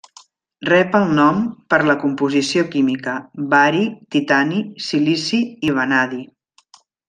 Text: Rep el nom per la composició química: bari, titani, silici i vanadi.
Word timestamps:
Rep 0.69 0.95
el 0.99 1.03
nom 1.19 1.43
per 1.73 1.79
la 1.89 1.95
composició 2.05 2.63
química: 2.77 3.13
bari, 3.53 3.85
titani, 4.17 4.61
silici 4.89 5.43
i 5.71 5.79
vanadi. 5.81 6.25